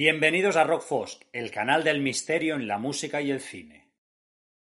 Bienvenidos 0.00 0.54
a 0.54 0.62
Rock 0.62 0.82
Fosk, 0.82 1.22
el 1.32 1.50
canal 1.50 1.82
del 1.82 2.00
misterio 2.00 2.54
en 2.54 2.68
la 2.68 2.78
música 2.78 3.20
y 3.20 3.32
el 3.32 3.40
cine. 3.40 3.90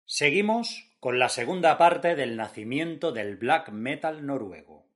Seguimos 0.04 0.96
con 1.00 1.20
la 1.20 1.30
segunda 1.30 1.78
parte 1.78 2.16
del 2.16 2.36
nacimiento 2.36 3.12
del 3.12 3.36
black 3.36 3.70
metal 3.70 4.26
noruego. 4.26 4.90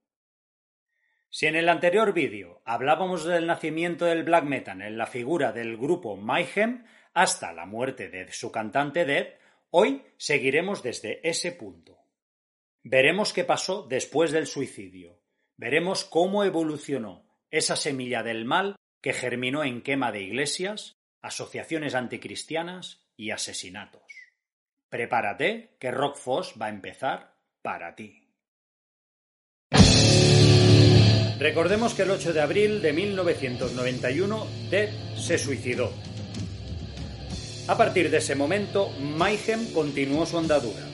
Si 1.29 1.45
en 1.45 1.55
el 1.55 1.69
anterior 1.69 2.11
vídeo 2.13 2.63
hablábamos 2.65 3.23
del 3.23 3.45
nacimiento 3.45 4.05
del 4.05 4.23
black 4.23 4.45
metal 4.45 4.81
en 4.81 4.97
la 4.97 5.05
figura 5.05 5.51
del 5.51 5.77
grupo 5.77 6.17
Mayhem 6.17 6.85
hasta 7.13 7.53
la 7.53 7.67
muerte 7.67 8.09
de 8.09 8.31
su 8.31 8.51
cantante 8.51 9.05
Dead, 9.05 9.27
hoy 9.69 10.01
seguiremos 10.17 10.81
desde 10.81 11.19
ese 11.21 11.51
punto. 11.51 11.99
Veremos 12.81 13.31
qué 13.31 13.43
pasó 13.43 13.85
después 13.87 14.31
del 14.31 14.47
suicidio, 14.47 15.21
veremos 15.55 16.03
cómo 16.03 16.43
evolucionó 16.43 17.29
esa 17.51 17.75
semilla 17.75 18.23
del 18.23 18.45
mal 18.45 18.75
que 19.01 19.13
germinó 19.13 19.63
en 19.63 19.81
quema 19.81 20.11
de 20.11 20.21
iglesias, 20.21 20.97
asociaciones 21.21 21.95
anticristianas 21.95 23.07
y 23.17 23.31
asesinatos. 23.31 24.03
Prepárate, 24.89 25.75
que 25.79 25.91
Rock 25.91 26.17
va 26.61 26.67
a 26.67 26.69
empezar 26.69 27.35
para 27.61 27.95
ti. 27.95 28.27
Recordemos 31.39 31.95
que 31.95 32.03
el 32.03 32.11
8 32.11 32.33
de 32.33 32.41
abril 32.41 32.81
de 32.83 32.93
1991 32.93 34.47
Dead 34.69 34.89
se 35.15 35.39
suicidó. 35.39 35.91
A 37.67 37.77
partir 37.77 38.11
de 38.11 38.17
ese 38.17 38.35
momento, 38.35 38.89
Mayhem 38.99 39.73
continuó 39.73 40.25
su 40.25 40.37
andadura. 40.37 40.87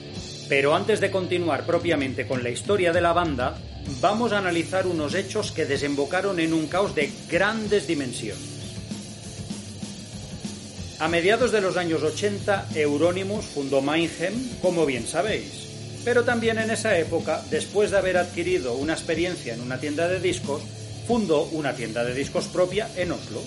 Pero 0.48 0.74
antes 0.74 1.00
de 1.00 1.10
continuar 1.10 1.66
propiamente 1.66 2.26
con 2.26 2.42
la 2.42 2.48
historia 2.48 2.92
de 2.92 3.02
la 3.02 3.12
banda, 3.12 3.58
vamos 4.00 4.32
a 4.32 4.38
analizar 4.38 4.86
unos 4.86 5.14
hechos 5.14 5.52
que 5.52 5.66
desembocaron 5.66 6.40
en 6.40 6.52
un 6.52 6.66
caos 6.66 6.94
de 6.94 7.10
grandes 7.28 7.86
dimensiones. 7.86 8.58
A 11.00 11.06
mediados 11.08 11.52
de 11.52 11.60
los 11.60 11.76
años 11.76 12.02
80, 12.02 12.70
Euronymous 12.74 13.44
fundó 13.44 13.80
Mayhem, 13.80 14.34
como 14.60 14.84
bien 14.84 15.06
sabéis. 15.06 15.68
Pero 16.04 16.24
también 16.24 16.58
en 16.58 16.70
esa 16.70 16.98
época, 16.98 17.42
después 17.50 17.90
de 17.90 17.98
haber 17.98 18.16
adquirido 18.16 18.74
una 18.74 18.94
experiencia 18.94 19.54
en 19.54 19.60
una 19.60 19.78
tienda 19.78 20.08
de 20.08 20.20
discos, 20.20 20.62
fundó 21.06 21.44
una 21.52 21.74
tienda 21.74 22.04
de 22.04 22.14
discos 22.14 22.46
propia 22.46 22.88
en 22.96 23.12
Oslo. 23.12 23.42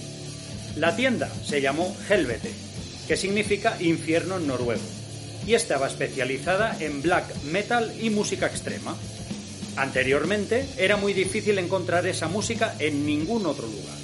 La 0.77 0.95
tienda 0.95 1.29
se 1.45 1.59
llamó 1.59 1.95
Helvete, 2.09 2.51
que 3.07 3.17
significa 3.17 3.75
infierno 3.81 4.37
en 4.37 4.47
noruego, 4.47 4.81
y 5.45 5.53
estaba 5.53 5.87
especializada 5.87 6.77
en 6.79 7.01
black 7.01 7.43
metal 7.43 7.93
y 8.01 8.09
música 8.09 8.47
extrema. 8.47 8.95
Anteriormente 9.77 10.67
era 10.77 10.97
muy 10.97 11.13
difícil 11.13 11.57
encontrar 11.57 12.05
esa 12.05 12.27
música 12.27 12.75
en 12.79 13.05
ningún 13.05 13.45
otro 13.45 13.67
lugar. 13.67 13.97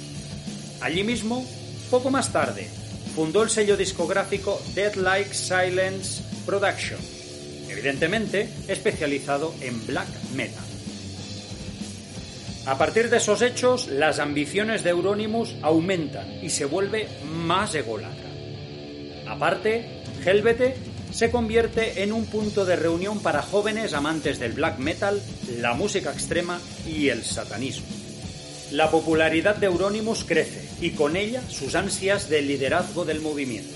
Allí 0.80 1.04
mismo, 1.04 1.44
poco 1.90 2.10
más 2.10 2.32
tarde, 2.32 2.68
fundó 3.14 3.42
el 3.42 3.50
sello 3.50 3.76
discográfico 3.76 4.60
Dead 4.74 4.94
Like 4.94 5.34
Silence 5.34 6.22
Production, 6.46 7.00
evidentemente 7.68 8.48
especializado 8.68 9.54
en 9.60 9.86
black 9.86 10.08
metal. 10.34 10.64
A 12.66 12.76
partir 12.76 13.08
de 13.08 13.16
esos 13.16 13.42
hechos, 13.42 13.88
las 13.88 14.18
ambiciones 14.18 14.84
de 14.84 14.90
Euronymous 14.90 15.54
aumentan 15.62 16.44
y 16.44 16.50
se 16.50 16.66
vuelve 16.66 17.08
más 17.24 17.74
ególatra. 17.74 18.28
Aparte, 19.26 20.02
Helvete 20.24 20.74
se 21.12 21.30
convierte 21.30 22.02
en 22.02 22.12
un 22.12 22.26
punto 22.26 22.64
de 22.64 22.76
reunión 22.76 23.20
para 23.20 23.42
jóvenes 23.42 23.92
amantes 23.92 24.38
del 24.38 24.52
black 24.52 24.78
metal, 24.78 25.20
la 25.58 25.74
música 25.74 26.12
extrema 26.12 26.60
y 26.86 27.08
el 27.08 27.24
satanismo. 27.24 27.86
La 28.70 28.90
popularidad 28.90 29.56
de 29.56 29.66
Euronymous 29.66 30.24
crece 30.24 30.68
y 30.80 30.90
con 30.90 31.16
ella 31.16 31.42
sus 31.48 31.74
ansias 31.74 32.28
de 32.28 32.42
liderazgo 32.42 33.04
del 33.04 33.20
movimiento. 33.20 33.74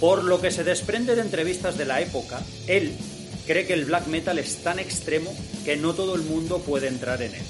Por 0.00 0.24
lo 0.24 0.40
que 0.40 0.50
se 0.50 0.64
desprende 0.64 1.14
de 1.14 1.22
entrevistas 1.22 1.78
de 1.78 1.84
la 1.84 2.00
época, 2.00 2.40
él 2.66 2.92
cree 3.46 3.66
que 3.66 3.74
el 3.74 3.84
black 3.84 4.08
metal 4.08 4.38
es 4.38 4.56
tan 4.56 4.78
extremo 4.78 5.32
que 5.64 5.76
no 5.76 5.94
todo 5.94 6.16
el 6.16 6.22
mundo 6.22 6.58
puede 6.58 6.88
entrar 6.88 7.22
en 7.22 7.34
él. 7.34 7.42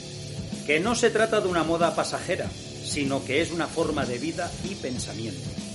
Que 0.66 0.78
no 0.78 0.94
se 0.94 1.10
trata 1.10 1.40
de 1.40 1.48
una 1.48 1.64
moda 1.64 1.96
pasajera, 1.96 2.48
sino 2.84 3.24
que 3.24 3.40
es 3.40 3.50
una 3.50 3.66
forma 3.66 4.04
de 4.04 4.18
vida 4.18 4.50
y 4.64 4.74
pensamiento. 4.74 5.65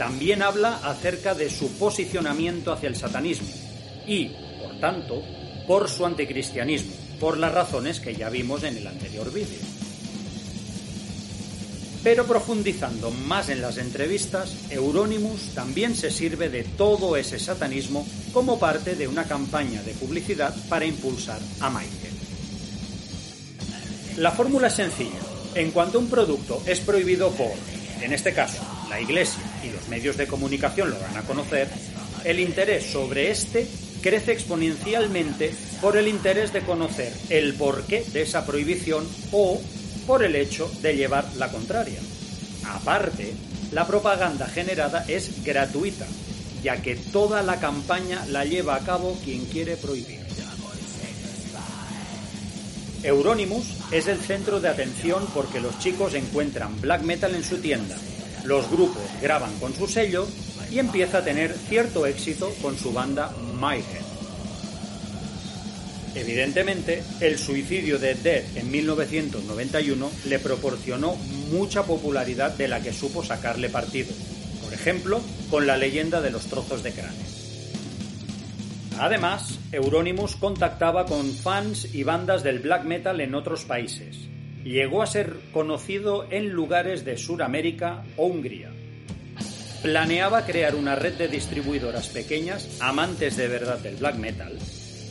También 0.00 0.40
habla 0.40 0.80
acerca 0.82 1.34
de 1.34 1.50
su 1.50 1.72
posicionamiento 1.72 2.72
hacia 2.72 2.88
el 2.88 2.96
satanismo 2.96 3.50
y, 4.06 4.30
por 4.58 4.80
tanto, 4.80 5.22
por 5.66 5.90
su 5.90 6.06
anticristianismo, 6.06 6.94
por 7.20 7.36
las 7.36 7.52
razones 7.52 8.00
que 8.00 8.14
ya 8.14 8.30
vimos 8.30 8.62
en 8.62 8.78
el 8.78 8.86
anterior 8.86 9.30
vídeo. 9.30 9.58
Pero 12.02 12.24
profundizando 12.24 13.10
más 13.10 13.50
en 13.50 13.60
las 13.60 13.76
entrevistas, 13.76 14.56
Euronymous 14.70 15.54
también 15.54 15.94
se 15.94 16.10
sirve 16.10 16.48
de 16.48 16.64
todo 16.64 17.14
ese 17.18 17.38
satanismo 17.38 18.06
como 18.32 18.58
parte 18.58 18.94
de 18.94 19.06
una 19.06 19.24
campaña 19.24 19.82
de 19.82 19.92
publicidad 19.92 20.56
para 20.70 20.86
impulsar 20.86 21.40
a 21.60 21.68
Michael. 21.68 22.14
La 24.16 24.30
fórmula 24.30 24.68
es 24.68 24.74
sencilla. 24.74 25.20
En 25.54 25.72
cuanto 25.72 25.98
un 25.98 26.08
producto 26.08 26.62
es 26.64 26.80
prohibido 26.80 27.32
por, 27.32 27.52
en 28.00 28.14
este 28.14 28.32
caso, 28.32 28.62
la 28.90 29.00
Iglesia 29.00 29.42
y 29.64 29.70
los 29.70 29.88
medios 29.88 30.16
de 30.16 30.26
comunicación 30.26 30.90
lo 30.90 30.98
van 30.98 31.16
a 31.16 31.22
conocer, 31.22 31.68
el 32.24 32.40
interés 32.40 32.84
sobre 32.84 33.30
este 33.30 33.66
crece 34.02 34.32
exponencialmente 34.32 35.54
por 35.80 35.96
el 35.96 36.08
interés 36.08 36.52
de 36.52 36.62
conocer 36.62 37.12
el 37.30 37.54
porqué 37.54 38.04
de 38.12 38.22
esa 38.22 38.44
prohibición 38.44 39.06
o 39.30 39.60
por 40.06 40.24
el 40.24 40.34
hecho 40.34 40.70
de 40.82 40.96
llevar 40.96 41.24
la 41.36 41.50
contraria. 41.50 42.00
Aparte, 42.66 43.32
la 43.72 43.86
propaganda 43.86 44.46
generada 44.48 45.04
es 45.06 45.44
gratuita, 45.44 46.06
ya 46.62 46.82
que 46.82 46.96
toda 46.96 47.42
la 47.42 47.60
campaña 47.60 48.24
la 48.26 48.44
lleva 48.44 48.74
a 48.74 48.80
cabo 48.80 49.18
quien 49.24 49.44
quiere 49.46 49.76
prohibir. 49.76 50.20
Euronymous 53.02 53.64
es 53.92 54.08
el 54.08 54.18
centro 54.18 54.60
de 54.60 54.68
atención 54.68 55.26
porque 55.32 55.60
los 55.60 55.78
chicos 55.78 56.12
encuentran 56.12 56.78
black 56.82 57.02
metal 57.02 57.34
en 57.34 57.44
su 57.44 57.56
tienda 57.58 57.96
los 58.44 58.70
grupos 58.70 59.02
graban 59.20 59.52
con 59.58 59.74
su 59.74 59.86
sello 59.86 60.26
y 60.70 60.78
empieza 60.78 61.18
a 61.18 61.24
tener 61.24 61.52
cierto 61.52 62.06
éxito 62.06 62.52
con 62.62 62.76
su 62.76 62.92
banda 62.92 63.32
Mayhem. 63.58 64.10
Evidentemente, 66.14 67.04
el 67.20 67.38
suicidio 67.38 67.98
de 67.98 68.14
Dead 68.14 68.44
en 68.56 68.70
1991 68.70 70.10
le 70.26 70.38
proporcionó 70.40 71.14
mucha 71.52 71.84
popularidad 71.84 72.52
de 72.56 72.66
la 72.66 72.80
que 72.80 72.92
supo 72.92 73.22
sacarle 73.24 73.68
partido, 73.68 74.12
por 74.62 74.72
ejemplo, 74.72 75.20
con 75.50 75.66
la 75.66 75.76
leyenda 75.76 76.20
de 76.20 76.30
los 76.30 76.46
trozos 76.46 76.82
de 76.82 76.92
cráneo. 76.92 77.30
Además, 78.98 79.58
Euronymous 79.72 80.36
contactaba 80.36 81.06
con 81.06 81.32
fans 81.32 81.94
y 81.94 82.02
bandas 82.02 82.42
del 82.42 82.58
black 82.58 82.84
metal 82.84 83.20
en 83.20 83.34
otros 83.34 83.64
países, 83.64 84.29
llegó 84.64 85.02
a 85.02 85.06
ser 85.06 85.34
conocido 85.52 86.26
en 86.30 86.50
lugares 86.50 87.04
de 87.04 87.16
Sudamérica 87.16 88.04
o 88.16 88.26
Hungría. 88.26 88.70
Planeaba 89.82 90.44
crear 90.44 90.74
una 90.74 90.94
red 90.94 91.14
de 91.14 91.28
distribuidoras 91.28 92.08
pequeñas, 92.08 92.68
amantes 92.80 93.36
de 93.36 93.48
verdad 93.48 93.78
del 93.78 93.96
black 93.96 94.16
metal, 94.16 94.58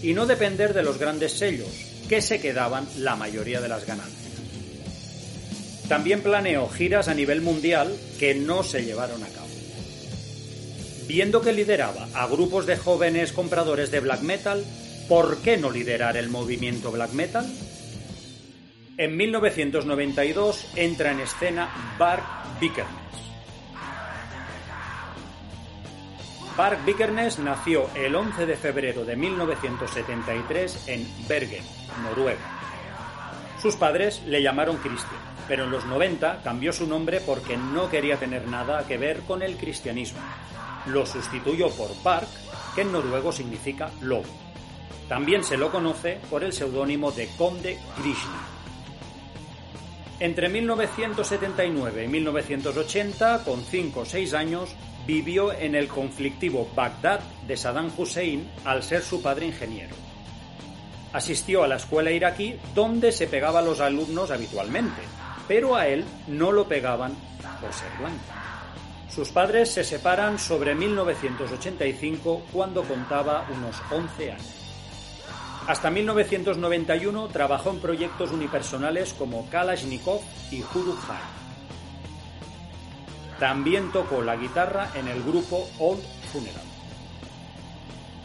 y 0.03 0.13
no 0.13 0.27
depender 0.27 0.73
de 0.73 0.83
los 0.83 0.99
grandes 0.99 1.33
sellos, 1.33 1.67
que 2.07 2.21
se 2.21 2.39
quedaban 2.39 2.87
la 2.97 3.15
mayoría 3.15 3.61
de 3.61 3.69
las 3.69 3.85
ganancias. 3.85 4.19
También 5.87 6.21
planeó 6.21 6.69
giras 6.69 7.07
a 7.07 7.15
nivel 7.15 7.41
mundial 7.41 7.95
que 8.19 8.35
no 8.35 8.61
se 8.61 8.85
llevaron 8.85 9.23
a 9.23 9.27
cabo. 9.27 9.47
Viendo 11.07 11.41
que 11.41 11.51
lideraba 11.51 12.07
a 12.13 12.27
grupos 12.27 12.67
de 12.67 12.77
jóvenes 12.77 13.31
compradores 13.31 13.89
de 13.89 13.99
black 13.99 14.21
metal, 14.21 14.63
¿por 15.07 15.37
qué 15.37 15.57
no 15.57 15.71
liderar 15.71 16.15
el 16.15 16.29
movimiento 16.29 16.91
black 16.91 17.13
metal? 17.13 17.51
En 18.99 19.15
1992 19.15 20.73
entra 20.75 21.11
en 21.11 21.21
escena 21.21 21.69
Bark 21.97 22.21
Vikernes. 22.59 22.91
Bark 26.57 26.83
Vikernes 26.83 27.39
nació 27.39 27.89
el 27.95 28.13
11 28.13 28.45
de 28.45 28.57
febrero 28.57 29.05
de 29.05 29.15
1973 29.15 30.89
en 30.89 31.07
Bergen, 31.29 31.63
Noruega. 32.03 32.41
Sus 33.61 33.77
padres 33.77 34.21
le 34.25 34.43
llamaron 34.43 34.75
Christian, 34.75 35.21
pero 35.47 35.63
en 35.63 35.71
los 35.71 35.85
90 35.85 36.41
cambió 36.43 36.73
su 36.73 36.85
nombre 36.85 37.21
porque 37.21 37.55
no 37.55 37.89
quería 37.89 38.17
tener 38.17 38.49
nada 38.49 38.85
que 38.85 38.97
ver 38.97 39.21
con 39.21 39.41
el 39.41 39.55
cristianismo. 39.55 40.19
Lo 40.87 41.05
sustituyó 41.05 41.69
por 41.69 41.91
Bark, 42.03 42.27
que 42.75 42.81
en 42.81 42.91
noruego 42.91 43.31
significa 43.31 43.91
lobo. 44.01 44.27
También 45.07 45.45
se 45.45 45.55
lo 45.55 45.71
conoce 45.71 46.19
por 46.29 46.43
el 46.43 46.51
seudónimo 46.51 47.13
de 47.13 47.29
Conde 47.37 47.79
Krishna. 47.95 48.58
Entre 50.19 50.49
1979 50.49 52.03
y 52.03 52.07
1980, 52.09 53.43
con 53.45 53.63
5 53.63 53.99
o 54.01 54.05
6 54.05 54.33
años, 54.33 54.75
vivió 55.07 55.53
en 55.53 55.75
el 55.75 55.87
conflictivo 55.87 56.69
Bagdad 56.75 57.21
de 57.47 57.55
Saddam 57.55 57.89
Hussein 57.97 58.49
al 58.65 58.83
ser 58.83 59.01
su 59.01 59.21
padre 59.21 59.45
ingeniero. 59.45 59.95
Asistió 61.13 61.63
a 61.63 61.67
la 61.67 61.77
escuela 61.77 62.11
iraquí 62.11 62.57
donde 62.75 63.13
se 63.13 63.27
pegaba 63.27 63.59
a 63.59 63.63
los 63.63 63.79
alumnos 63.79 64.29
habitualmente, 64.29 65.01
pero 65.47 65.75
a 65.75 65.87
él 65.87 66.03
no 66.27 66.51
lo 66.51 66.67
pegaban 66.67 67.13
por 67.61 67.71
ser 67.73 67.89
blanco. 67.97 68.19
Sus 69.09 69.29
padres 69.29 69.71
se 69.71 69.85
separan 69.85 70.37
sobre 70.37 70.75
1985 70.75 72.43
cuando 72.51 72.83
contaba 72.83 73.47
unos 73.49 73.81
11 73.89 74.31
años. 74.33 74.68
Hasta 75.67 75.89
1991 75.89 77.27
trabajó 77.27 77.69
en 77.71 77.79
proyectos 77.79 78.31
unipersonales 78.31 79.13
como 79.13 79.49
Kalashnikov 79.49 80.21
y 80.51 80.61
Huruk 80.61 80.99
También 83.39 83.91
tocó 83.91 84.21
la 84.21 84.35
guitarra 84.35 84.89
en 84.95 85.07
el 85.07 85.21
grupo 85.21 85.69
Old 85.79 86.01
Funeral. 86.31 86.69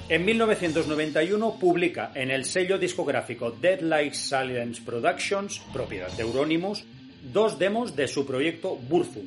En 0.06 0.24
1991 0.24 1.58
publica 1.58 2.12
en 2.14 2.30
el 2.30 2.44
sello 2.44 2.78
discográfico 2.78 3.50
Dead 3.50 3.80
Like 3.80 4.14
Silence 4.14 4.82
Productions, 4.84 5.60
propiedad 5.72 6.10
de 6.12 6.22
Euronymous, 6.22 6.84
dos 7.32 7.58
demos 7.58 7.96
de 7.96 8.06
su 8.06 8.26
proyecto 8.26 8.76
Burzum, 8.76 9.24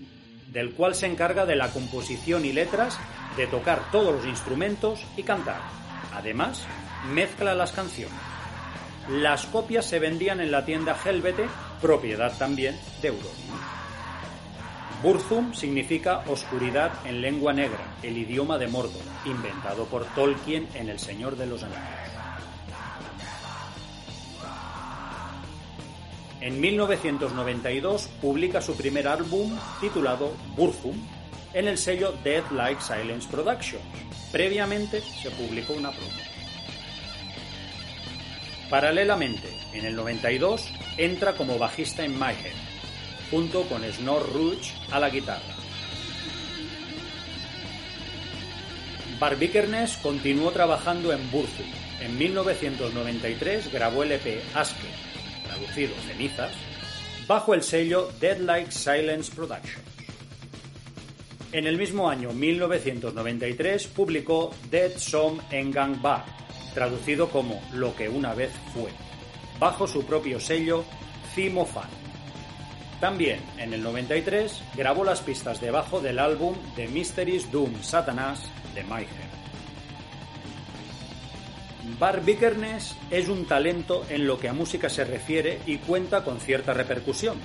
del 0.51 0.73
cual 0.73 0.93
se 0.93 1.07
encarga 1.07 1.47
de 1.47 1.55
la 1.55 1.71
composición 1.71 2.45
y 2.45 2.53
letras, 2.53 2.99
de 3.35 3.47
tocar 3.47 3.91
todos 3.91 4.15
los 4.15 4.25
instrumentos 4.27 5.03
y 5.17 5.23
cantar. 5.23 5.61
Además, 6.13 6.67
mezcla 7.11 7.55
las 7.55 7.71
canciones. 7.71 8.17
Las 9.09 9.45
copias 9.45 9.85
se 9.85 9.99
vendían 9.99 10.41
en 10.41 10.51
la 10.51 10.65
tienda 10.65 10.97
Helvete, 11.03 11.47
propiedad 11.81 12.37
también 12.37 12.77
de 13.01 13.07
Euronymous. 13.09 13.77
Burzum 15.01 15.53
significa 15.53 16.23
oscuridad 16.27 16.91
en 17.05 17.21
lengua 17.21 17.53
negra, 17.53 17.97
el 18.01 18.17
idioma 18.17 18.57
de 18.57 18.67
Mordor, 18.67 19.03
inventado 19.25 19.85
por 19.85 20.05
Tolkien 20.15 20.67
en 20.73 20.89
El 20.89 20.99
Señor 20.99 21.37
de 21.37 21.45
los 21.45 21.61
Anillos. 21.61 21.83
En 26.41 26.59
1992 26.59 28.07
publica 28.21 28.61
su 28.61 28.75
primer 28.75 29.07
álbum 29.07 29.57
titulado 29.79 30.33
Burzum 30.55 30.95
en 31.53 31.67
el 31.67 31.77
sello 31.77 32.13
Dead 32.23 32.43
Like 32.51 32.81
Silence 32.81 33.27
Productions. 33.29 33.83
Previamente 34.31 35.01
se 35.01 35.29
publicó 35.31 35.73
una 35.73 35.91
promo. 35.91 36.36
Paralelamente, 38.69 39.47
en 39.73 39.85
el 39.85 39.95
92 39.95 40.65
entra 40.97 41.33
como 41.33 41.57
bajista 41.57 42.03
en 42.03 42.17
Mayhem, 42.17 42.53
junto 43.31 43.63
con 43.63 43.83
Snor 43.83 44.33
Rouge 44.33 44.73
a 44.91 44.99
la 44.99 45.09
guitarra. 45.09 45.55
Barbikernes 49.19 49.97
continuó 49.97 50.51
trabajando 50.51 51.11
en 51.11 51.31
Burzum. 51.31 51.65
En 52.01 52.17
1993 52.17 53.71
grabó 53.71 54.03
el 54.03 54.11
EP 54.11 54.43
Aske, 54.53 54.87
traducido 55.45 55.95
Cenizas, 56.05 56.51
bajo 57.25 57.53
el 57.53 57.63
sello 57.63 58.11
Dead 58.19 58.37
Like 58.37 58.71
Silence 58.71 59.33
Productions. 59.33 59.83
En 61.51 61.65
el 61.65 61.77
mismo 61.77 62.09
año 62.09 62.33
1993 62.33 63.87
publicó 63.87 64.53
Dead 64.69 64.91
Som 64.97 65.39
Engang 65.49 65.99
Bar, 66.01 66.25
traducido 66.77 67.29
como 67.29 67.59
Lo 67.73 67.95
que 67.95 68.07
una 68.07 68.35
vez 68.35 68.51
fue, 68.71 68.91
bajo 69.59 69.87
su 69.87 70.05
propio 70.05 70.39
sello 70.39 70.85
Fan. 71.35 71.89
También 72.99 73.39
en 73.57 73.73
el 73.73 73.81
93 73.81 74.61
grabó 74.75 75.03
las 75.03 75.21
pistas 75.21 75.59
de 75.59 75.71
bajo 75.71 76.01
del 76.01 76.19
álbum 76.19 76.55
The 76.75 76.87
Mysteries 76.87 77.51
Doom 77.51 77.81
Satanás 77.81 78.43
de 78.75 78.83
Mayhem. 78.83 79.09
Bar 81.99 82.23
Vikernes 82.23 82.95
es 83.09 83.27
un 83.27 83.45
talento 83.45 84.05
en 84.09 84.27
lo 84.27 84.39
que 84.39 84.49
a 84.49 84.53
música 84.53 84.87
se 84.87 85.03
refiere 85.03 85.59
y 85.65 85.77
cuenta 85.77 86.23
con 86.23 86.39
cierta 86.39 86.75
repercusión, 86.75 87.39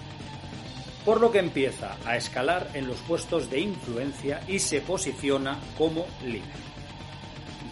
por 1.07 1.23
lo 1.23 1.33
que 1.33 1.39
empieza 1.39 1.97
a 2.05 2.19
escalar 2.19 2.69
en 2.75 2.87
los 2.87 2.99
puestos 2.99 3.49
de 3.49 3.61
influencia 3.61 4.43
y 4.47 4.59
se 4.59 4.83
posiciona 4.83 5.59
como 5.79 6.07
líder. 6.23 6.73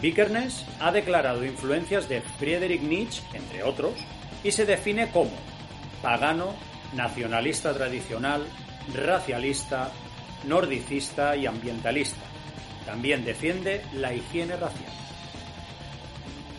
Vikernes 0.01 0.65
ha 0.79 0.91
declarado 0.91 1.45
influencias 1.45 2.09
de 2.09 2.21
Friedrich 2.21 2.81
Nietzsche, 2.81 3.21
entre 3.33 3.61
otros, 3.61 3.93
y 4.43 4.51
se 4.51 4.65
define 4.65 5.11
como 5.11 5.31
pagano, 6.01 6.55
nacionalista 6.95 7.73
tradicional, 7.73 8.43
racialista, 8.95 9.91
nordicista 10.45 11.35
y 11.35 11.45
ambientalista. 11.45 12.19
También 12.85 13.23
defiende 13.23 13.85
la 13.93 14.11
higiene 14.13 14.57
racial. 14.57 14.91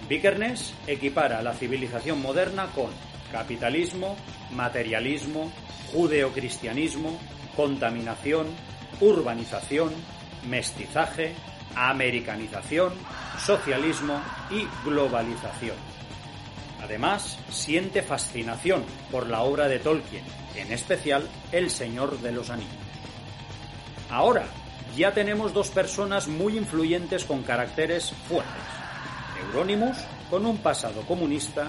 Vikernes 0.08 0.74
equipara 0.86 1.42
la 1.42 1.54
civilización 1.54 2.22
moderna 2.22 2.66
con 2.74 2.90
capitalismo, 3.32 4.16
materialismo, 4.52 5.50
judeocristianismo, 5.92 7.18
contaminación, 7.56 8.46
urbanización, 9.00 9.92
mestizaje, 10.48 11.34
americanización, 11.74 12.92
socialismo 13.44 14.20
y 14.50 14.66
globalización. 14.84 15.76
Además, 16.82 17.38
siente 17.50 18.02
fascinación 18.02 18.84
por 19.10 19.28
la 19.28 19.42
obra 19.42 19.68
de 19.68 19.78
Tolkien, 19.78 20.24
en 20.54 20.72
especial 20.72 21.28
El 21.52 21.70
Señor 21.70 22.18
de 22.20 22.32
los 22.32 22.50
Anillos. 22.50 22.72
Ahora, 24.10 24.46
ya 24.96 25.12
tenemos 25.12 25.52
dos 25.54 25.70
personas 25.70 26.28
muy 26.28 26.56
influyentes 26.56 27.24
con 27.24 27.42
caracteres 27.42 28.12
fuertes. 28.28 28.52
Euronymous, 29.46 29.96
con 30.28 30.44
un 30.44 30.58
pasado 30.58 31.02
comunista, 31.02 31.68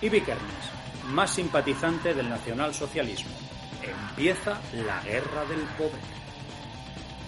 y 0.00 0.08
Vikernes, 0.08 0.70
más 1.08 1.34
simpatizante 1.34 2.14
del 2.14 2.28
nacionalsocialismo. 2.28 3.32
Empieza 3.82 4.60
la 4.86 5.02
guerra 5.02 5.44
del 5.46 5.60
poder. 5.76 6.20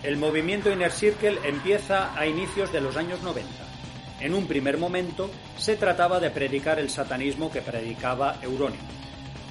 El 0.02 0.17
movimiento 0.17 0.71
Inner 0.71 0.90
Circle 0.93 1.38
empieza 1.45 2.17
a 2.19 2.26
inicios 2.26 2.73
de 2.73 2.81
los 2.81 2.97
años 2.97 3.23
90. 3.23 3.62
En 4.23 4.35
un 4.35 4.47
primer 4.47 4.79
momento 4.79 5.29
se 5.59 5.75
trataba 5.75 6.21
de 6.21 6.31
predicar 6.31 6.79
el 6.79 6.91
satanismo 6.91 7.50
que 7.50 7.61
predicaba 7.61 8.37
Euronymous, 8.41 8.87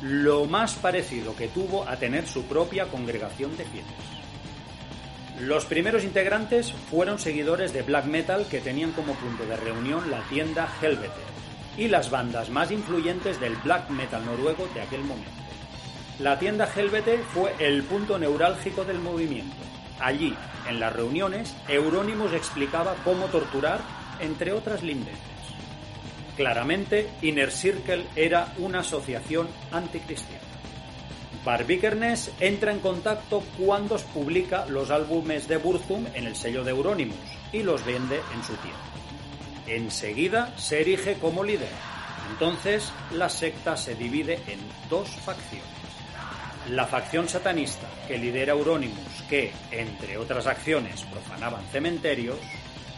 lo 0.01 0.45
más 0.45 0.75
parecido 0.75 1.35
que 1.35 1.49
tuvo 1.49 1.85
a 1.89 1.97
tener 1.97 2.25
su 2.25 2.45
propia 2.45 2.85
congregación 2.85 3.57
de 3.57 3.65
fieles. 3.65 3.91
Los 5.41 5.65
primeros 5.65 6.05
integrantes 6.05 6.71
fueron 6.89 7.19
seguidores 7.19 7.73
de 7.73 7.81
black 7.81 8.05
metal 8.05 8.45
que 8.49 8.61
tenían 8.61 8.93
como 8.93 9.13
punto 9.15 9.45
de 9.45 9.57
reunión 9.57 10.09
la 10.09 10.21
tienda 10.29 10.69
Helvete 10.81 11.19
y 11.77 11.89
las 11.89 12.09
bandas 12.09 12.49
más 12.49 12.71
influyentes 12.71 13.41
del 13.41 13.57
black 13.57 13.89
metal 13.89 14.25
noruego 14.25 14.69
de 14.73 14.81
aquel 14.81 15.01
momento. 15.01 15.31
La 16.19 16.39
tienda 16.39 16.69
Helvete 16.73 17.17
fue 17.33 17.53
el 17.59 17.83
punto 17.83 18.17
neurálgico 18.17 18.85
del 18.85 18.99
movimiento. 18.99 19.57
Allí, 19.99 20.33
en 20.69 20.79
las 20.79 20.93
reuniones, 20.93 21.57
Euronymous 21.67 22.31
explicaba 22.31 22.95
cómo 23.03 23.25
torturar, 23.25 23.81
entre 24.21 24.53
otras 24.53 24.83
lindeces. 24.83 25.19
Claramente, 26.37 27.09
Inner 27.21 27.51
Circle 27.51 28.05
era 28.15 28.53
una 28.57 28.79
asociación 28.79 29.47
anticristiana. 29.71 30.41
Barbikernes 31.43 32.31
entra 32.39 32.71
en 32.71 32.79
contacto 32.79 33.43
cuando 33.57 33.97
publica 33.97 34.65
los 34.67 34.91
álbumes 34.91 35.47
de 35.47 35.57
Burzum 35.57 36.05
en 36.13 36.27
el 36.27 36.35
sello 36.35 36.63
de 36.63 36.71
Euronymous 36.71 37.17
y 37.51 37.63
los 37.63 37.83
vende 37.83 38.21
en 38.33 38.43
su 38.43 38.53
tienda. 38.57 38.79
Enseguida 39.67 40.53
se 40.57 40.81
erige 40.81 41.15
como 41.15 41.43
líder. 41.43 41.69
Entonces 42.31 42.91
la 43.11 43.27
secta 43.27 43.75
se 43.75 43.95
divide 43.95 44.35
en 44.47 44.59
dos 44.89 45.09
facciones. 45.09 45.67
La 46.69 46.85
facción 46.85 47.27
satanista 47.27 47.87
que 48.07 48.19
lidera 48.19 48.53
Euronymous, 48.53 49.23
que, 49.27 49.51
entre 49.71 50.17
otras 50.17 50.45
acciones, 50.45 51.01
profanaban 51.03 51.63
cementerios, 51.71 52.37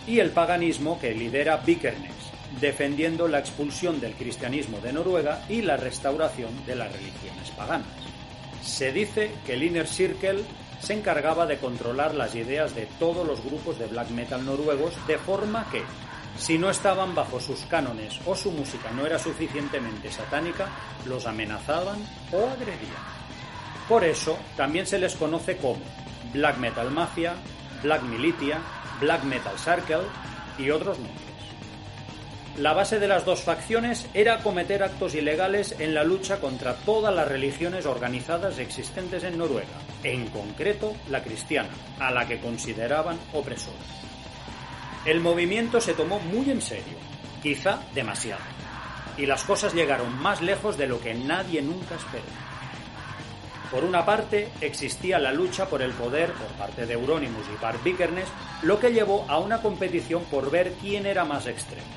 y 0.08 0.20
el 0.20 0.32
paganismo 0.32 1.00
que 1.00 1.14
lidera 1.14 1.58
Vikernes, 1.58 2.14
defendiendo 2.60 3.28
la 3.28 3.40
expulsión 3.40 4.00
del 4.00 4.14
cristianismo 4.14 4.80
de 4.80 4.94
Noruega 4.94 5.44
y 5.50 5.62
la 5.62 5.78
restauración 5.78 6.66
de 6.66 6.76
las 6.76 6.92
religiones 6.92 7.50
paganas. 7.52 7.88
Se 8.62 8.92
dice 8.92 9.32
que 9.46 9.54
el 9.54 9.64
Inner 9.64 9.88
Circle 9.88 10.44
se 10.80 10.94
encargaba 10.94 11.46
de 11.46 11.58
controlar 11.58 12.14
las 12.14 12.36
ideas 12.36 12.76
de 12.76 12.88
todos 13.00 13.26
los 13.26 13.44
grupos 13.44 13.80
de 13.80 13.88
black 13.88 14.10
metal 14.10 14.46
noruegos 14.46 14.94
de 15.08 15.18
forma 15.18 15.66
que, 15.72 15.82
si 16.38 16.58
no 16.58 16.70
estaban 16.70 17.16
bajo 17.16 17.40
sus 17.40 17.62
cánones 17.62 18.20
o 18.26 18.36
su 18.36 18.52
música 18.52 18.92
no 18.92 19.06
era 19.06 19.18
suficientemente 19.18 20.12
satánica, 20.12 20.68
los 21.06 21.26
amenazaban 21.26 22.00
o 22.32 22.50
agredían. 22.50 23.24
Por 23.88 24.04
eso 24.04 24.38
también 24.58 24.86
se 24.86 25.00
les 25.00 25.16
conoce 25.16 25.58
como 25.58 25.78
Black 26.34 26.58
Metal 26.58 26.90
Mafia, 26.92 27.36
Black 27.82 28.02
Militia, 28.04 28.60
Black 29.04 29.24
Metal 29.26 29.60
Circle 29.60 30.08
y 30.58 30.70
otros 30.70 30.98
nombres. 30.98 31.22
La 32.58 32.74
base 32.74 33.00
de 33.00 33.08
las 33.08 33.26
dos 33.26 33.42
facciones 33.42 34.08
era 34.14 34.38
cometer 34.38 34.82
actos 34.82 35.14
ilegales 35.14 35.76
en 35.80 35.94
la 35.94 36.06
lucha 36.06 36.40
contra 36.40 36.76
todas 36.76 37.14
las 37.14 37.28
religiones 37.28 37.86
organizadas 37.86 38.60
existentes 38.60 39.24
en 39.26 39.38
Noruega, 39.38 39.78
en 40.04 40.28
concreto 40.28 40.96
la 41.10 41.22
cristiana, 41.22 41.70
a 42.00 42.12
la 42.12 42.28
que 42.28 42.40
consideraban 42.40 43.20
opresora. 43.34 43.76
El 45.06 45.20
movimiento 45.20 45.82
se 45.82 45.96
tomó 45.96 46.20
muy 46.20 46.50
en 46.50 46.62
serio, 46.62 46.98
quizá 47.42 47.82
demasiado, 47.94 48.44
y 49.18 49.26
las 49.26 49.44
cosas 49.44 49.74
llegaron 49.74 50.18
más 50.22 50.42
lejos 50.42 50.78
de 50.78 50.88
lo 50.88 51.02
que 51.02 51.14
nadie 51.14 51.62
nunca 51.62 51.96
esperó. 51.96 52.43
Por 53.74 53.86
una 53.86 54.06
parte, 54.06 54.50
existía 54.62 55.18
la 55.18 55.34
lucha 55.34 55.66
por 55.66 55.82
el 55.82 55.94
poder 55.94 56.32
por 56.34 56.48
parte 56.50 56.86
de 56.86 56.94
Euronymous 56.94 57.48
y 57.52 57.60
Bart 57.60 57.84
Vikernes, 57.84 58.28
lo 58.62 58.80
que 58.80 58.94
llevó 58.94 59.26
a 59.28 59.40
una 59.40 59.64
competición 59.64 60.26
por 60.26 60.52
ver 60.52 60.74
quién 60.80 61.08
era 61.08 61.26
más 61.26 61.48
extremo. 61.48 61.88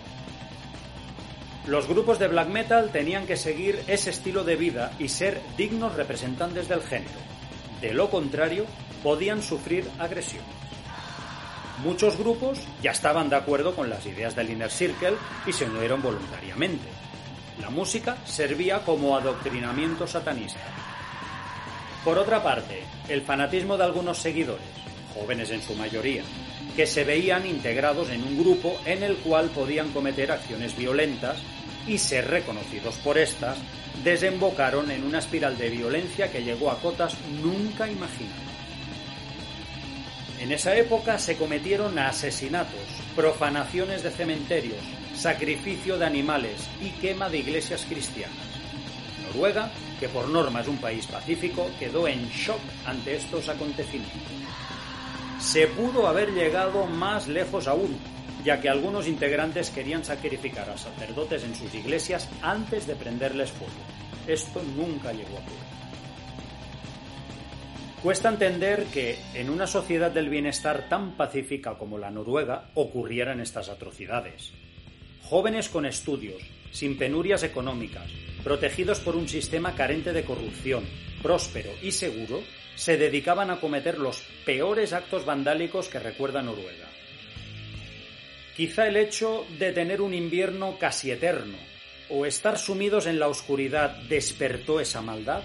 Los 1.66 1.86
grupos 1.86 2.18
de 2.18 2.28
black 2.28 2.48
metal 2.48 2.90
tenían 2.92 3.26
que 3.26 3.36
seguir 3.36 3.84
ese 3.88 4.08
estilo 4.08 4.42
de 4.42 4.56
vida 4.56 4.92
y 4.98 5.08
ser 5.08 5.42
dignos 5.58 5.94
representantes 5.96 6.66
del 6.66 6.80
género. 6.80 7.20
De 7.82 7.92
lo 7.92 8.08
contrario, 8.08 8.64
podían 9.02 9.42
sufrir 9.42 9.86
agresiones. 9.98 10.48
Muchos 11.84 12.16
grupos 12.16 12.58
ya 12.80 12.92
estaban 12.92 13.28
de 13.28 13.36
acuerdo 13.36 13.76
con 13.76 13.90
las 13.90 14.06
ideas 14.06 14.34
del 14.34 14.48
Inner 14.48 14.70
Circle 14.70 15.18
y 15.46 15.52
se 15.52 15.66
unieron 15.66 16.00
voluntariamente. 16.00 16.88
La 17.60 17.68
música 17.68 18.16
servía 18.24 18.82
como 18.82 19.14
adoctrinamiento 19.14 20.06
satanista. 20.06 20.95
Por 22.06 22.18
otra 22.18 22.40
parte, 22.40 22.84
el 23.08 23.22
fanatismo 23.22 23.76
de 23.76 23.82
algunos 23.82 24.18
seguidores, 24.18 24.62
jóvenes 25.12 25.50
en 25.50 25.60
su 25.60 25.74
mayoría, 25.74 26.22
que 26.76 26.86
se 26.86 27.02
veían 27.02 27.44
integrados 27.44 28.10
en 28.10 28.22
un 28.22 28.38
grupo 28.38 28.78
en 28.84 29.02
el 29.02 29.16
cual 29.16 29.50
podían 29.50 29.90
cometer 29.90 30.30
acciones 30.30 30.76
violentas 30.76 31.38
y 31.84 31.98
ser 31.98 32.28
reconocidos 32.28 32.94
por 32.98 33.18
estas, 33.18 33.58
desembocaron 34.04 34.88
en 34.92 35.02
una 35.02 35.18
espiral 35.18 35.58
de 35.58 35.68
violencia 35.68 36.30
que 36.30 36.44
llegó 36.44 36.70
a 36.70 36.78
cotas 36.78 37.16
nunca 37.42 37.90
imaginadas. 37.90 38.38
En 40.38 40.52
esa 40.52 40.76
época 40.76 41.18
se 41.18 41.36
cometieron 41.36 41.98
asesinatos, 41.98 43.02
profanaciones 43.16 44.04
de 44.04 44.12
cementerios, 44.12 44.78
sacrificio 45.16 45.98
de 45.98 46.06
animales 46.06 46.68
y 46.80 46.90
quema 47.00 47.28
de 47.28 47.38
iglesias 47.38 47.84
cristianas. 47.84 48.36
Noruega 49.26 49.72
que 49.98 50.08
por 50.08 50.28
norma 50.28 50.60
es 50.60 50.68
un 50.68 50.78
país 50.78 51.06
pacífico, 51.06 51.70
quedó 51.78 52.06
en 52.08 52.28
shock 52.28 52.60
ante 52.84 53.16
estos 53.16 53.48
acontecimientos. 53.48 54.20
Se 55.40 55.66
pudo 55.68 56.06
haber 56.06 56.32
llegado 56.32 56.86
más 56.86 57.28
lejos 57.28 57.68
aún, 57.68 57.96
ya 58.44 58.60
que 58.60 58.68
algunos 58.68 59.06
integrantes 59.06 59.70
querían 59.70 60.04
sacrificar 60.04 60.70
a 60.70 60.78
sacerdotes 60.78 61.44
en 61.44 61.54
sus 61.54 61.74
iglesias 61.74 62.28
antes 62.42 62.86
de 62.86 62.94
prenderles 62.94 63.50
fuego. 63.50 63.72
Esto 64.26 64.62
nunca 64.76 65.12
llegó 65.12 65.36
a 65.36 65.40
ocurrir. 65.40 65.76
Cuesta 68.02 68.28
entender 68.28 68.84
que 68.84 69.18
en 69.34 69.50
una 69.50 69.66
sociedad 69.66 70.10
del 70.10 70.28
bienestar 70.28 70.88
tan 70.88 71.16
pacífica 71.16 71.76
como 71.76 71.98
la 71.98 72.10
noruega 72.10 72.70
ocurrieran 72.74 73.40
estas 73.40 73.68
atrocidades. 73.68 74.52
Jóvenes 75.24 75.68
con 75.68 75.86
estudios, 75.86 76.40
sin 76.76 76.98
penurias 76.98 77.42
económicas, 77.42 78.10
protegidos 78.44 79.00
por 79.00 79.16
un 79.16 79.30
sistema 79.30 79.74
carente 79.74 80.12
de 80.12 80.24
corrupción, 80.24 80.84
próspero 81.22 81.70
y 81.82 81.90
seguro, 81.92 82.42
se 82.74 82.98
dedicaban 82.98 83.50
a 83.50 83.60
cometer 83.60 83.98
los 83.98 84.22
peores 84.44 84.92
actos 84.92 85.24
vandálicos 85.24 85.88
que 85.88 85.98
recuerda 85.98 86.42
Noruega. 86.42 86.86
Quizá 88.54 88.88
el 88.88 88.98
hecho 88.98 89.46
de 89.58 89.72
tener 89.72 90.02
un 90.02 90.12
invierno 90.12 90.78
casi 90.78 91.10
eterno 91.10 91.56
o 92.10 92.26
estar 92.26 92.58
sumidos 92.58 93.06
en 93.06 93.18
la 93.18 93.28
oscuridad 93.28 93.96
despertó 94.08 94.78
esa 94.78 95.00
maldad. 95.00 95.44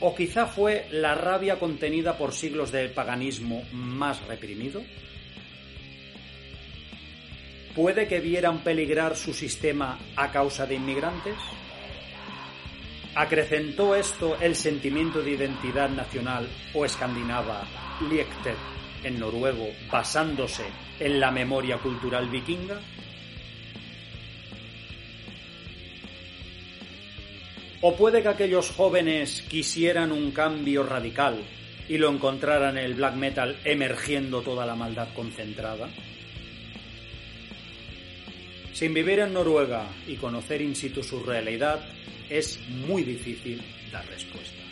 ¿O 0.00 0.16
quizá 0.16 0.46
fue 0.46 0.88
la 0.90 1.14
rabia 1.14 1.60
contenida 1.60 2.18
por 2.18 2.32
siglos 2.32 2.72
del 2.72 2.90
paganismo 2.90 3.62
más 3.70 4.26
reprimido? 4.26 4.82
¿Puede 7.74 8.08
que 8.08 8.18
vieran 8.18 8.64
peligrar 8.64 9.16
su 9.16 9.32
sistema 9.32 9.96
a 10.16 10.32
causa 10.32 10.66
de 10.66 10.74
inmigrantes? 10.74 11.36
¿Acrecentó 13.14 13.94
esto 13.94 14.36
el 14.40 14.56
sentimiento 14.56 15.22
de 15.22 15.32
identidad 15.32 15.88
nacional 15.88 16.48
o 16.74 16.84
escandinava 16.84 17.62
Liektet 18.08 18.56
en 19.04 19.20
noruego 19.20 19.68
basándose 19.90 20.64
en 20.98 21.20
la 21.20 21.30
memoria 21.30 21.78
cultural 21.78 22.28
vikinga? 22.28 22.80
¿O 27.82 27.94
puede 27.96 28.20
que 28.22 28.28
aquellos 28.28 28.70
jóvenes 28.70 29.42
quisieran 29.42 30.10
un 30.10 30.32
cambio 30.32 30.82
radical 30.82 31.38
y 31.88 31.98
lo 31.98 32.10
encontraran 32.10 32.78
en 32.78 32.84
el 32.84 32.94
black 32.94 33.14
metal 33.14 33.56
emergiendo 33.64 34.42
toda 34.42 34.66
la 34.66 34.74
maldad 34.74 35.08
concentrada? 35.14 35.88
Sin 38.72 38.94
vivir 38.94 39.18
en 39.18 39.34
Noruega 39.34 39.86
y 40.06 40.16
conocer 40.16 40.62
in 40.62 40.74
situ 40.74 41.02
su 41.02 41.22
realidad, 41.22 41.84
es 42.28 42.60
muy 42.68 43.02
difícil 43.02 43.60
dar 43.90 44.06
respuesta. 44.06 44.62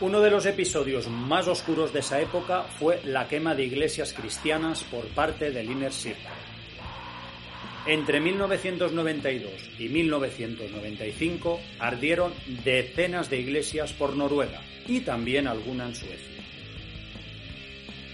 Uno 0.00 0.20
de 0.20 0.30
los 0.30 0.46
episodios 0.46 1.08
más 1.08 1.48
oscuros 1.48 1.92
de 1.92 2.00
esa 2.00 2.20
época 2.20 2.64
fue 2.78 3.00
la 3.04 3.26
quema 3.28 3.54
de 3.54 3.64
iglesias 3.64 4.12
cristianas 4.12 4.84
por 4.84 5.06
parte 5.08 5.50
del 5.50 5.70
Inner 5.70 5.92
Circle. 5.92 6.28
Entre 7.86 8.20
1992 8.20 9.52
y 9.78 9.88
1995 9.88 11.60
ardieron 11.78 12.32
decenas 12.64 13.30
de 13.30 13.40
iglesias 13.40 13.92
por 13.92 14.16
Noruega 14.16 14.60
y 14.86 15.00
también 15.00 15.46
alguna 15.46 15.86
en 15.86 15.94
Suecia. 15.94 16.44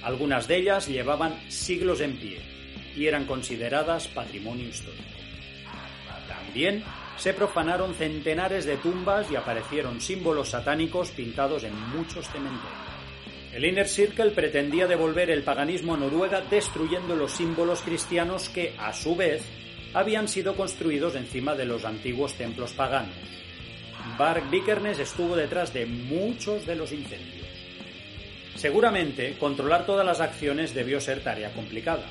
Algunas 0.02 0.46
de 0.48 0.56
ellas 0.56 0.88
llevaban 0.88 1.38
siglos 1.50 2.00
en 2.00 2.16
pie 2.16 2.51
y 2.96 3.06
eran 3.06 3.26
consideradas 3.26 4.08
patrimonio 4.08 4.68
histórico. 4.68 5.02
También 6.28 6.84
se 7.16 7.34
profanaron 7.34 7.94
centenares 7.94 8.64
de 8.64 8.76
tumbas 8.76 9.30
y 9.30 9.36
aparecieron 9.36 10.00
símbolos 10.00 10.50
satánicos 10.50 11.10
pintados 11.10 11.64
en 11.64 11.74
muchos 11.90 12.26
cementerios. 12.28 12.92
El 13.52 13.66
Inner 13.66 13.86
Circle 13.86 14.30
pretendía 14.30 14.86
devolver 14.86 15.30
el 15.30 15.42
paganismo 15.42 15.94
a 15.94 15.98
Noruega 15.98 16.40
destruyendo 16.40 17.14
los 17.14 17.32
símbolos 17.32 17.82
cristianos 17.82 18.48
que, 18.48 18.74
a 18.78 18.92
su 18.94 19.14
vez, 19.14 19.44
habían 19.92 20.26
sido 20.26 20.56
construidos 20.56 21.14
encima 21.16 21.54
de 21.54 21.66
los 21.66 21.84
antiguos 21.84 22.34
templos 22.34 22.72
paganos. 22.72 23.14
Bark 24.18 24.50
Vikernes 24.50 24.98
estuvo 24.98 25.36
detrás 25.36 25.72
de 25.72 25.86
muchos 25.86 26.66
de 26.66 26.76
los 26.76 26.92
incendios. 26.92 27.46
Seguramente, 28.56 29.36
controlar 29.38 29.86
todas 29.86 30.06
las 30.06 30.20
acciones 30.20 30.74
debió 30.74 31.00
ser 31.00 31.22
tarea 31.22 31.52
complicada. 31.52 32.06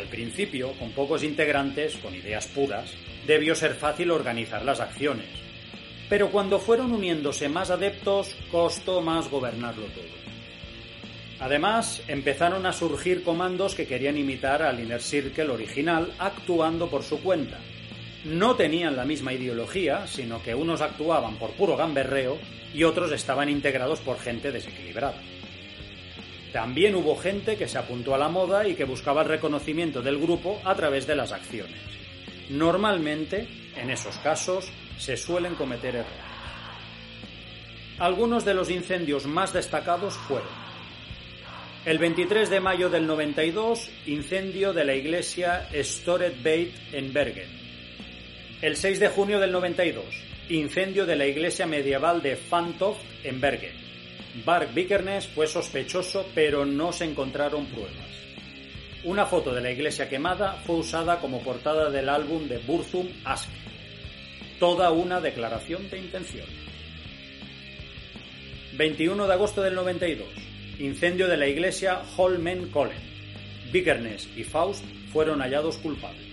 Al 0.00 0.06
principio, 0.06 0.72
con 0.78 0.92
pocos 0.92 1.22
integrantes, 1.22 1.96
con 1.96 2.14
ideas 2.14 2.46
puras, 2.46 2.90
debió 3.26 3.54
ser 3.54 3.74
fácil 3.74 4.10
organizar 4.10 4.64
las 4.64 4.80
acciones. 4.80 5.26
Pero 6.08 6.30
cuando 6.30 6.58
fueron 6.58 6.92
uniéndose 6.92 7.50
más 7.50 7.70
adeptos, 7.70 8.34
costó 8.50 9.02
más 9.02 9.28
gobernarlo 9.28 9.84
todo. 9.88 10.06
Además, 11.38 12.02
empezaron 12.08 12.64
a 12.64 12.72
surgir 12.72 13.22
comandos 13.22 13.74
que 13.74 13.86
querían 13.86 14.16
imitar 14.16 14.62
al 14.62 14.80
Inner 14.80 15.02
Circle 15.02 15.50
original, 15.50 16.14
actuando 16.18 16.88
por 16.88 17.02
su 17.02 17.20
cuenta. 17.20 17.58
No 18.24 18.56
tenían 18.56 18.96
la 18.96 19.04
misma 19.04 19.34
ideología, 19.34 20.06
sino 20.06 20.42
que 20.42 20.54
unos 20.54 20.80
actuaban 20.80 21.36
por 21.36 21.50
puro 21.50 21.76
gamberreo 21.76 22.38
y 22.72 22.84
otros 22.84 23.12
estaban 23.12 23.50
integrados 23.50 24.00
por 24.00 24.18
gente 24.18 24.50
desequilibrada. 24.50 25.20
También 26.52 26.96
hubo 26.96 27.16
gente 27.16 27.56
que 27.56 27.68
se 27.68 27.78
apuntó 27.78 28.14
a 28.14 28.18
la 28.18 28.28
moda 28.28 28.66
y 28.66 28.74
que 28.74 28.84
buscaba 28.84 29.22
el 29.22 29.28
reconocimiento 29.28 30.02
del 30.02 30.18
grupo 30.18 30.60
a 30.64 30.74
través 30.74 31.06
de 31.06 31.14
las 31.14 31.32
acciones. 31.32 31.78
Normalmente, 32.50 33.46
en 33.76 33.90
esos 33.90 34.16
casos, 34.18 34.68
se 34.98 35.16
suelen 35.16 35.54
cometer 35.54 35.94
errores. 35.94 36.30
Algunos 37.98 38.44
de 38.44 38.54
los 38.54 38.70
incendios 38.70 39.26
más 39.26 39.52
destacados 39.52 40.14
fueron 40.14 40.48
El 41.84 41.98
23 41.98 42.50
de 42.50 42.60
mayo 42.60 42.90
del 42.90 43.06
92, 43.06 43.88
incendio 44.06 44.72
de 44.72 44.84
la 44.84 44.94
iglesia 44.94 45.68
Storet 45.72 46.42
Beit 46.42 46.74
en 46.92 47.12
Bergen. 47.12 47.48
El 48.60 48.76
6 48.76 49.00
de 49.00 49.08
junio 49.08 49.38
del 49.38 49.52
92, 49.52 50.04
incendio 50.48 51.06
de 51.06 51.16
la 51.16 51.26
iglesia 51.26 51.66
medieval 51.66 52.20
de 52.22 52.36
Fantoft 52.36 53.00
en 53.22 53.40
Bergen. 53.40 53.89
Bart 54.44 54.72
Vikernes 54.74 55.26
fue 55.26 55.46
sospechoso, 55.46 56.26
pero 56.34 56.64
no 56.64 56.92
se 56.92 57.04
encontraron 57.04 57.66
pruebas. 57.66 58.10
Una 59.04 59.26
foto 59.26 59.54
de 59.54 59.60
la 59.60 59.70
iglesia 59.70 60.08
quemada 60.08 60.54
fue 60.66 60.76
usada 60.76 61.20
como 61.20 61.42
portada 61.42 61.90
del 61.90 62.08
álbum 62.08 62.48
de 62.48 62.58
Burzum 62.58 63.08
Ask. 63.24 63.48
Toda 64.58 64.90
una 64.90 65.20
declaración 65.20 65.88
de 65.88 65.98
intención. 65.98 66.46
21 68.76 69.26
de 69.26 69.32
agosto 69.32 69.62
del 69.62 69.74
92. 69.74 70.28
Incendio 70.78 71.28
de 71.28 71.36
la 71.36 71.46
iglesia 71.46 72.02
Holmen. 72.16 72.70
Vikernes 73.72 74.28
y 74.36 74.44
Faust 74.44 74.84
fueron 75.12 75.40
hallados 75.40 75.78
culpables. 75.78 76.26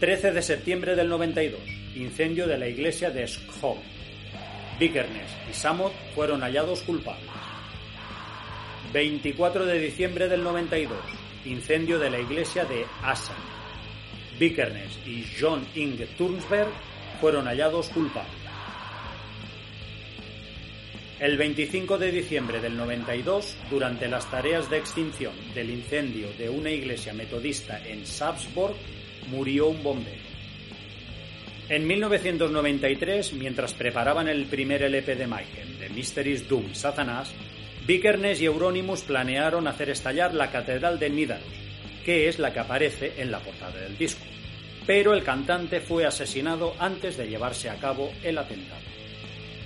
13 0.00 0.32
de 0.32 0.42
septiembre 0.42 0.96
del 0.96 1.08
92. 1.08 1.60
Incendio 1.96 2.46
de 2.46 2.58
la 2.58 2.68
iglesia 2.68 3.10
de 3.10 3.26
Skov. 3.26 3.78
Vikernes 4.82 5.30
y 5.48 5.54
Samot 5.54 5.92
fueron 6.12 6.40
hallados 6.40 6.80
culpables. 6.80 7.30
24 8.92 9.64
de 9.64 9.78
diciembre 9.78 10.26
del 10.26 10.42
92. 10.42 10.98
Incendio 11.44 12.00
de 12.00 12.10
la 12.10 12.18
iglesia 12.18 12.64
de 12.64 12.84
Asan. 13.00 13.36
Vikernes 14.40 14.98
y 15.06 15.24
John 15.38 15.64
Inge 15.76 16.06
Turnsberg 16.18 16.72
fueron 17.20 17.44
hallados 17.44 17.90
culpables. 17.90 18.34
El 21.20 21.36
25 21.36 21.96
de 21.98 22.10
diciembre 22.10 22.60
del 22.60 22.76
92, 22.76 23.56
durante 23.70 24.08
las 24.08 24.28
tareas 24.32 24.68
de 24.68 24.78
extinción 24.78 25.34
del 25.54 25.70
incendio 25.70 26.26
de 26.36 26.50
una 26.50 26.70
iglesia 26.70 27.12
metodista 27.12 27.80
en 27.86 28.04
Sapsborg, 28.04 28.74
murió 29.30 29.68
un 29.68 29.80
bombero. 29.80 30.31
En 31.68 31.86
1993, 31.86 33.34
mientras 33.34 33.72
preparaban 33.72 34.28
el 34.28 34.46
primer 34.46 34.82
LP 34.82 35.14
de 35.14 35.26
Michael, 35.26 35.78
de 35.78 35.88
Mysteries 35.90 36.48
Doom 36.48 36.74
Satanás, 36.74 37.32
Vikernes 37.86 38.40
y 38.40 38.46
Euronymous 38.46 39.02
planearon 39.02 39.66
hacer 39.66 39.90
estallar 39.90 40.34
la 40.34 40.50
Catedral 40.50 40.98
de 40.98 41.10
Nidaros, 41.10 41.46
que 42.04 42.28
es 42.28 42.38
la 42.38 42.52
que 42.52 42.60
aparece 42.60 43.14
en 43.16 43.30
la 43.30 43.38
portada 43.38 43.80
del 43.80 43.96
disco. 43.96 44.24
Pero 44.86 45.14
el 45.14 45.22
cantante 45.22 45.80
fue 45.80 46.04
asesinado 46.04 46.74
antes 46.78 47.16
de 47.16 47.28
llevarse 47.28 47.70
a 47.70 47.76
cabo 47.76 48.12
el 48.24 48.38
atentado. 48.38 48.82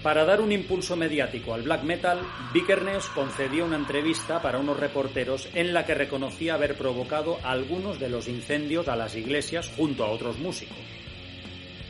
Para 0.02 0.24
dar 0.24 0.40
un 0.40 0.52
impulso 0.52 0.94
mediático 0.96 1.54
al 1.54 1.62
black 1.62 1.82
metal, 1.82 2.20
Vikernes 2.52 3.06
concedió 3.06 3.64
una 3.64 3.76
entrevista 3.76 4.40
para 4.40 4.58
unos 4.58 4.78
reporteros 4.78 5.48
en 5.54 5.72
la 5.72 5.84
que 5.84 5.94
reconocía 5.94 6.54
haber 6.54 6.76
provocado 6.76 7.38
algunos 7.42 7.98
de 7.98 8.10
los 8.10 8.28
incendios 8.28 8.86
a 8.86 8.96
las 8.96 9.16
iglesias 9.16 9.72
junto 9.76 10.04
a 10.04 10.10
otros 10.10 10.38
músicos. 10.38 10.76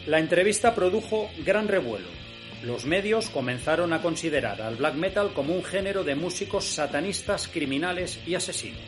La 0.07 0.21
entrevista 0.21 0.73
produjo 0.73 1.29
gran 1.45 1.67
revuelo. 1.67 2.07
Los 2.63 2.87
medios 2.87 3.29
comenzaron 3.29 3.93
a 3.93 4.01
considerar 4.01 4.63
al 4.63 4.77
black 4.77 4.95
metal 4.95 5.33
como 5.35 5.53
un 5.53 5.65
género 5.65 6.05
de 6.05 6.15
músicos 6.15 6.65
satanistas, 6.65 7.49
criminales 7.49 8.21
y 8.25 8.37
asesinos. 8.37 8.81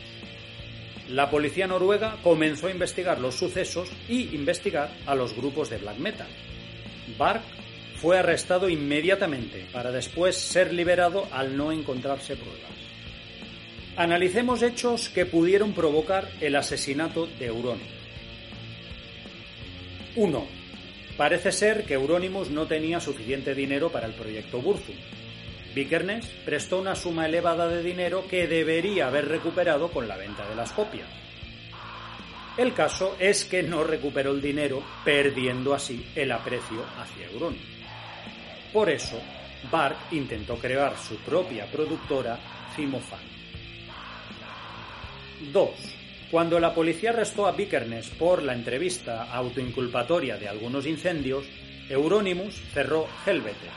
La 1.09 1.29
policía 1.29 1.67
noruega 1.67 2.17
comenzó 2.23 2.67
a 2.67 2.71
investigar 2.71 3.19
los 3.19 3.35
sucesos 3.35 3.89
y 4.07 4.33
investigar 4.33 4.91
a 5.05 5.13
los 5.13 5.35
grupos 5.35 5.69
de 5.69 5.77
black 5.77 5.97
metal. 5.97 6.27
Bark 7.17 7.41
fue 7.97 8.17
arrestado 8.17 8.69
inmediatamente 8.69 9.65
para 9.73 9.91
después 9.91 10.37
ser 10.37 10.73
liberado 10.73 11.27
al 11.33 11.57
no 11.57 11.73
encontrarse 11.73 12.37
pruebas. 12.37 12.71
Analicemos 13.97 14.61
hechos 14.61 15.09
que 15.09 15.25
pudieron 15.25 15.73
provocar 15.73 16.29
el 16.39 16.55
asesinato 16.55 17.27
de 17.27 17.47
Euronymous. 17.47 17.89
1. 20.15 20.58
Parece 21.19 21.51
ser 21.51 21.83
que 21.83 21.95
Euronymous 21.95 22.49
no 22.49 22.65
tenía 22.65 23.01
suficiente 23.01 23.53
dinero 23.53 23.91
para 23.91 24.07
el 24.07 24.13
proyecto 24.13 24.61
Burzum. 24.61 24.95
Vikernes 25.75 26.25
prestó 26.45 26.79
una 26.79 26.95
suma 26.95 27.25
elevada 27.25 27.67
de 27.67 27.83
dinero 27.83 28.23
que 28.29 28.47
debería 28.47 29.07
haber 29.07 29.27
recuperado 29.27 29.91
con 29.91 30.07
la 30.07 30.15
venta 30.15 30.47
de 30.47 30.55
las 30.55 30.71
copias. 30.71 31.09
El 32.55 32.73
caso 32.73 33.17
es 33.19 33.43
que 33.43 33.63
no 33.63 33.83
recuperó 33.83 34.31
el 34.31 34.41
dinero, 34.41 34.81
perdiendo 35.03 35.73
así 35.73 36.09
el 36.15 36.31
aprecio 36.31 36.85
hacia 36.97 37.27
Euronymous. 37.27 37.67
Por 38.71 38.89
eso, 38.89 39.19
Bart 39.69 39.97
intentó 40.13 40.55
crear 40.55 40.97
su 40.97 41.17
propia 41.17 41.69
productora, 41.69 42.39
Cimofan. 42.77 43.19
2. 45.51 45.98
Cuando 46.31 46.59
la 46.59 46.75
policía 46.75 47.09
arrestó 47.09 47.47
a 47.47 47.53
Vikernes 47.53 48.09
por 48.09 48.43
la 48.43 48.53
entrevista 48.53 49.33
autoinculpatoria 49.33 50.37
de 50.37 50.47
algunos 50.47 50.85
incendios, 50.85 51.45
Euronymous 51.89 52.53
cerró 52.71 53.07
Hellbete, 53.25 53.67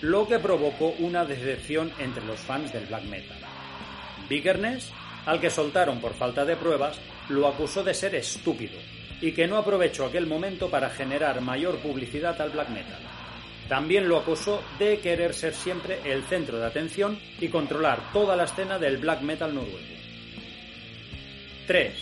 lo 0.00 0.26
que 0.26 0.38
provocó 0.38 0.94
una 1.00 1.26
decepción 1.26 1.92
entre 1.98 2.24
los 2.24 2.40
fans 2.40 2.72
del 2.72 2.86
black 2.86 3.04
metal. 3.04 3.36
Vikernes, 4.26 4.90
al 5.26 5.38
que 5.38 5.50
soltaron 5.50 6.00
por 6.00 6.14
falta 6.14 6.46
de 6.46 6.56
pruebas, 6.56 6.98
lo 7.28 7.46
acusó 7.46 7.84
de 7.84 7.92
ser 7.92 8.14
estúpido 8.14 8.78
y 9.20 9.32
que 9.32 9.46
no 9.46 9.58
aprovechó 9.58 10.06
aquel 10.06 10.26
momento 10.26 10.70
para 10.70 10.88
generar 10.88 11.42
mayor 11.42 11.76
publicidad 11.80 12.40
al 12.40 12.50
black 12.50 12.70
metal. 12.70 13.00
También 13.68 14.08
lo 14.08 14.16
acusó 14.16 14.62
de 14.78 14.98
querer 15.00 15.34
ser 15.34 15.52
siempre 15.52 16.00
el 16.06 16.22
centro 16.22 16.58
de 16.58 16.64
atención 16.64 17.18
y 17.38 17.48
controlar 17.48 18.00
toda 18.14 18.34
la 18.34 18.44
escena 18.44 18.78
del 18.78 18.96
black 18.96 19.20
metal 19.20 19.54
noruego. 19.54 19.98
3. 21.68 21.92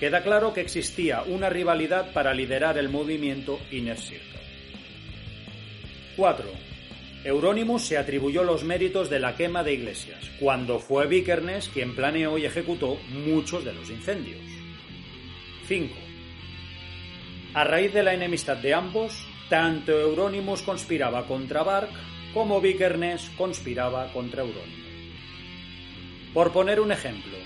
Queda 0.00 0.24
claro 0.24 0.52
que 0.52 0.60
existía 0.60 1.22
una 1.22 1.48
rivalidad 1.48 2.12
para 2.12 2.34
liderar 2.34 2.78
el 2.78 2.88
movimiento 2.88 3.60
Inner 3.70 3.96
Circle. 3.96 4.40
4. 6.16 6.50
Euronymous 7.22 7.82
se 7.84 7.96
atribuyó 7.96 8.42
los 8.42 8.64
méritos 8.64 9.08
de 9.08 9.20
la 9.20 9.36
quema 9.36 9.62
de 9.62 9.74
iglesias, 9.74 10.28
cuando 10.40 10.80
fue 10.80 11.06
Vikernes 11.06 11.68
quien 11.68 11.94
planeó 11.94 12.38
y 12.38 12.44
ejecutó 12.44 12.98
muchos 13.10 13.64
de 13.64 13.72
los 13.72 13.88
incendios. 13.88 14.40
5. 15.68 15.94
A 17.54 17.62
raíz 17.62 17.94
de 17.94 18.02
la 18.02 18.14
enemistad 18.14 18.56
de 18.56 18.74
ambos, 18.74 19.24
tanto 19.48 19.92
Euronymous 19.92 20.62
conspiraba 20.62 21.24
contra 21.24 21.62
Bark 21.62 21.90
como 22.34 22.60
Vikernes 22.60 23.30
conspiraba 23.38 24.12
contra 24.12 24.42
Euronymous. 24.42 24.88
Por 26.34 26.52
poner 26.52 26.80
un 26.80 26.90
ejemplo, 26.90 27.36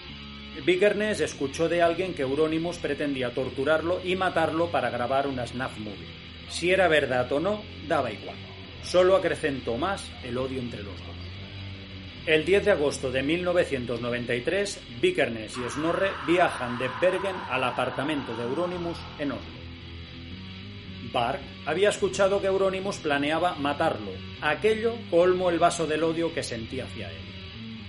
Vikernes 0.65 1.21
escuchó 1.21 1.69
de 1.69 1.83
alguien 1.83 2.15
que 2.15 2.23
Euronymous 2.23 2.79
pretendía 2.79 3.35
torturarlo 3.35 4.01
y 4.05 4.15
matarlo 4.17 4.71
para 4.71 4.91
grabar 4.91 5.27
una 5.27 5.47
snuff 5.47 5.79
movie. 5.79 6.07
Si 6.49 6.71
era 6.71 6.89
verdad 6.89 7.31
o 7.33 7.41
no, 7.41 7.63
daba 7.89 8.13
igual. 8.13 8.37
Solo 8.83 9.17
acrecentó 9.17 9.77
más 9.77 10.13
el 10.23 10.37
odio 10.37 10.61
entre 10.61 10.83
los 10.83 10.97
dos. 10.99 11.17
El 12.27 12.45
10 12.45 12.65
de 12.67 12.71
agosto 12.71 13.11
de 13.11 13.23
1993, 13.23 14.81
Vikernes 15.01 15.57
y 15.57 15.71
Snorre 15.71 16.11
viajan 16.27 16.79
de 16.79 16.89
Bergen 17.01 17.35
al 17.51 17.65
apartamento 17.65 18.37
de 18.37 18.45
Euronymous 18.45 18.99
en 19.19 19.33
Oslo. 19.33 19.63
Bark 21.13 21.41
había 21.67 21.89
escuchado 21.89 22.41
que 22.41 22.47
Euronymous 22.47 22.99
planeaba 22.99 23.55
matarlo. 23.57 24.13
Aquello 24.41 24.95
colmó 25.11 25.51
el 25.51 25.59
vaso 25.59 25.87
del 25.87 26.05
odio 26.05 26.33
que 26.33 26.43
sentía 26.43 26.85
hacia 26.85 27.11
él. 27.11 27.17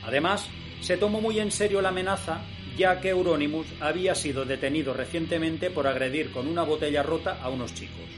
Además, 0.04 0.50
se 0.84 0.98
tomó 0.98 1.22
muy 1.22 1.40
en 1.40 1.52
serio 1.52 1.82
la 1.82 1.90
amenaza, 1.90 2.42
ya 2.78 3.00
que 3.00 3.10
Euronymous 3.10 3.68
había 3.80 4.14
sido 4.14 4.46
detenido 4.46 4.94
recientemente 4.94 5.70
por 5.70 5.88
agredir 5.88 6.32
con 6.32 6.48
una 6.48 6.64
botella 6.64 7.02
rota 7.02 7.40
a 7.42 7.50
unos 7.50 7.74
chicos. 7.74 8.10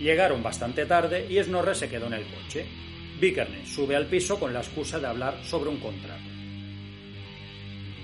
Llegaron 0.00 0.42
bastante 0.42 0.86
tarde 0.86 1.26
y 1.30 1.42
Snorre 1.42 1.74
se 1.74 1.88
quedó 1.88 2.06
en 2.08 2.14
el 2.14 2.26
coche. 2.26 2.66
Vikernes 3.20 3.72
sube 3.72 3.94
al 3.94 4.06
piso 4.06 4.38
con 4.38 4.52
la 4.52 4.60
excusa 4.60 4.98
de 4.98 5.06
hablar 5.06 5.38
sobre 5.44 5.70
un 5.70 5.78
contrato. 5.78 6.24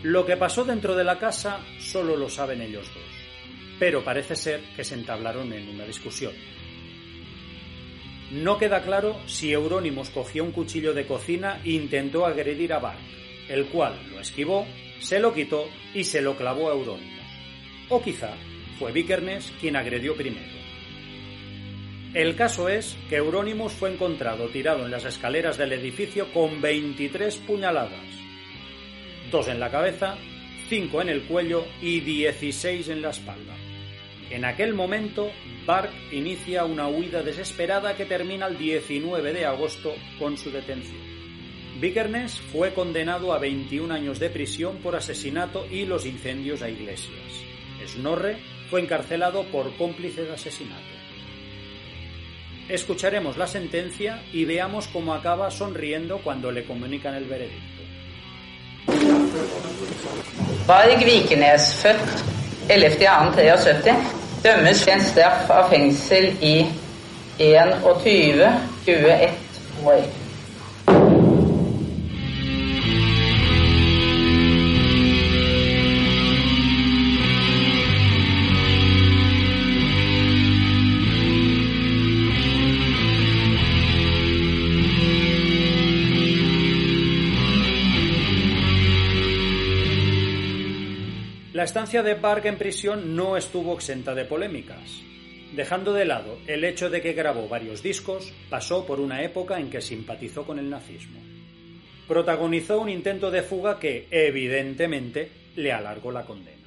Lo 0.05 0.25
que 0.25 0.37
pasó 0.37 0.65
dentro 0.65 0.95
de 0.95 1.05
la 1.05 1.19
casa 1.19 1.61
solo 1.79 2.17
lo 2.17 2.31
saben 2.31 2.63
ellos 2.63 2.87
dos 2.95 3.21
pero 3.81 4.05
parece 4.05 4.37
ser 4.37 4.61
que 4.77 4.85
se 4.85 4.95
entablaron 4.95 5.51
en 5.55 5.67
una 5.71 5.87
discusión. 5.87 6.35
No 8.31 8.59
queda 8.59 8.83
claro 8.83 9.19
si 9.27 9.53
Euronymous 9.53 10.11
cogió 10.11 10.45
un 10.45 10.53
cuchillo 10.53 10.95
de 10.95 11.05
cocina 11.05 11.61
e 11.65 11.73
intentó 11.73 12.25
agredir 12.25 12.73
a 12.73 12.79
Bark, 12.79 13.01
el 13.49 13.67
cual 13.67 13.95
lo 14.09 14.21
esquivó, 14.21 14.67
se 15.01 15.19
lo 15.19 15.35
quitó 15.35 15.69
y 15.95 16.05
se 16.05 16.23
lo 16.23 16.37
clavó 16.37 16.71
a 16.71 16.75
Euronymous. 16.75 17.11
O 17.89 18.01
quizá 18.01 18.31
fue 18.79 18.93
Vikernes 18.93 19.53
quien 19.61 19.75
agredió 19.75 20.15
primero. 20.15 20.61
El 22.15 22.37
caso 22.37 22.69
es 22.69 22.97
que 23.09 23.17
Euronymous 23.17 23.73
fue 23.73 23.93
encontrado 23.93 24.49
tirado 24.49 24.85
en 24.85 24.93
las 24.93 25.05
escaleras 25.05 25.59
del 25.59 25.73
edificio 25.73 26.33
con 26.33 26.61
23 26.61 27.37
puñaladas, 27.39 28.07
dos 29.33 29.49
en 29.49 29.59
la 29.59 29.71
cabeza, 29.71 30.17
cinco 30.69 31.03
en 31.03 31.09
el 31.09 31.23
cuello 31.23 31.67
y 31.83 31.99
16 31.99 32.89
en 32.89 33.03
la 33.03 33.11
espalda. 33.11 33.70
En 34.31 34.45
aquel 34.45 34.75
momento, 34.75 35.33
Bark 35.67 35.91
inicia 36.13 36.65
una 36.65 36.87
huida 36.87 37.23
desesperada 37.23 37.97
que 37.97 38.07
termina 38.07 38.47
el 38.47 38.57
19 38.59 39.33
de 39.33 39.45
agosto 39.45 39.93
con 40.21 40.39
su 40.39 40.53
detención. 40.53 41.01
Vikernes 41.81 42.41
fue 42.41 42.73
condenado 42.73 43.33
a 43.33 43.39
21 43.41 43.93
años 43.93 44.21
de 44.21 44.31
prisión 44.31 44.77
por 44.77 44.95
asesinato 44.95 45.67
y 45.67 45.85
los 45.85 46.07
incendios 46.07 46.63
a 46.63 46.71
iglesias. 46.71 47.43
Snorre 47.87 48.37
fue 48.71 48.81
encarcelado 48.81 49.45
por 49.45 49.77
cómplice 49.77 50.23
de 50.23 50.35
asesinato. 50.35 50.81
Escucharemos 52.69 53.37
la 53.37 53.49
sentencia 53.49 54.23
y 54.33 54.45
veamos 54.45 54.87
cómo 54.87 55.13
acaba 55.13 55.51
sonriendo 55.51 56.19
cuando 56.19 56.53
le 56.53 56.65
comunican 56.65 57.15
el 57.17 57.25
veredicto. 57.25 57.83
Varg 60.69 61.05
Vikernes, 61.05 61.75
født 61.83 62.40
11.2.73, 62.71 63.95
dømmes 64.45 64.83
til 64.85 64.93
en 64.95 65.05
straff 65.05 65.51
av 65.51 65.71
fengsel 65.73 66.31
i 66.41 66.57
21-21 67.41 68.47
år. 69.87 70.30
Estancia 91.71 92.03
de 92.03 92.15
Bark 92.15 92.45
en 92.47 92.59
prisión 92.59 93.15
no 93.15 93.37
estuvo 93.37 93.75
exenta 93.75 94.13
de 94.13 94.25
polémicas. 94.25 94.91
Dejando 95.55 95.93
de 95.93 96.05
lado 96.05 96.37
el 96.49 96.65
hecho 96.65 96.91
de 96.91 97.01
que 97.01 97.13
grabó 97.13 97.47
varios 97.47 97.81
discos, 97.81 98.33
pasó 98.49 98.85
por 98.85 98.99
una 98.99 99.23
época 99.23 99.61
en 99.61 99.71
que 99.71 99.81
simpatizó 99.81 100.45
con 100.45 100.59
el 100.59 100.69
nazismo. 100.69 101.21
Protagonizó 102.09 102.81
un 102.81 102.89
intento 102.89 103.31
de 103.31 103.43
fuga 103.43 103.79
que, 103.79 104.09
evidentemente, 104.11 105.31
le 105.55 105.71
alargó 105.71 106.11
la 106.11 106.25
condena. 106.25 106.59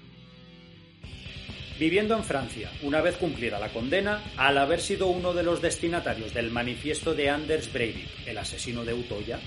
Viviendo 1.78 2.16
en 2.16 2.24
Francia, 2.24 2.72
una 2.82 3.02
vez 3.02 3.18
cumplida 3.18 3.60
la 3.60 3.74
condena, 3.74 4.24
al 4.38 4.58
haber 4.58 4.80
sido 4.80 5.08
uno 5.08 5.34
de 5.34 5.44
los 5.44 5.62
destinatarios 5.62 6.34
del 6.34 6.50
manifiesto 6.50 7.14
de 7.14 7.30
Anders 7.30 7.74
Breivik, 7.74 8.26
el 8.26 8.38
asesino 8.38 8.86
de 8.86 8.94
Utoya, 8.94 9.38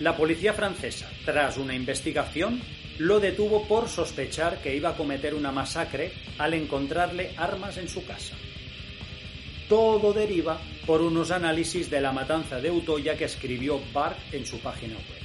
la 0.00 0.16
policía 0.16 0.54
francesa, 0.54 1.10
tras 1.24 1.58
una 1.58 1.74
investigación, 1.74 2.60
lo 2.98 3.20
detuvo 3.20 3.66
por 3.68 3.88
sospechar 3.88 4.60
que 4.62 4.74
iba 4.74 4.90
a 4.90 4.96
cometer 4.96 5.34
una 5.34 5.52
masacre 5.52 6.12
al 6.38 6.54
encontrarle 6.54 7.32
armas 7.36 7.76
en 7.76 7.88
su 7.88 8.04
casa. 8.04 8.34
Todo 9.68 10.12
deriva 10.12 10.60
por 10.86 11.00
unos 11.00 11.30
análisis 11.30 11.88
de 11.88 12.00
la 12.00 12.12
matanza 12.12 12.60
de 12.60 12.70
Utoya 12.70 13.16
que 13.16 13.24
escribió 13.24 13.80
Bark 13.92 14.16
en 14.32 14.44
su 14.44 14.58
página 14.58 14.94
web. 14.94 15.20